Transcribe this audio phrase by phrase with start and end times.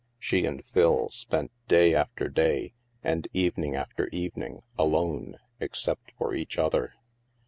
[0.17, 6.57] She and Phil spent day after day and evening after evening alone, except for each
[6.57, 6.95] other.